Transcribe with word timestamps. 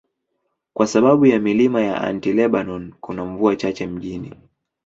Kwa 0.73 0.87
sababu 0.87 1.25
ya 1.25 1.39
milima 1.39 1.81
ya 1.81 2.01
Anti-Lebanon, 2.01 2.93
kuna 3.01 3.25
mvua 3.25 3.55
chache 3.55 3.87
mjini. 3.87 4.35